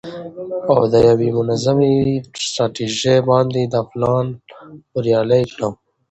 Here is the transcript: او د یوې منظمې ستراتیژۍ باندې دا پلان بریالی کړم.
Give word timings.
او 0.71 0.79
د 0.91 0.93
یوې 1.09 1.29
منظمې 1.37 1.93
ستراتیژۍ 2.45 3.17
باندې 3.29 3.61
دا 3.73 3.81
پلان 3.91 4.25
بریالی 4.91 5.43
کړم. 5.53 5.73